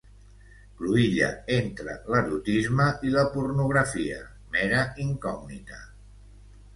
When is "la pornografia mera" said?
3.15-4.81